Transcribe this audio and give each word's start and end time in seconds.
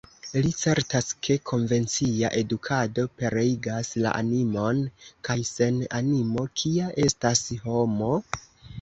Li 0.43 0.51
certas, 0.59 1.09
ke 1.27 1.35
konvencia 1.49 2.31
edukado 2.39 3.05
pereigas 3.21 3.93
la 4.07 4.15
animon, 4.23 4.83
kaj 5.31 5.39
sen 5.53 5.81
animo, 6.03 6.51
kia 6.65 6.93
estas 7.09 7.49
homo? 7.71 8.15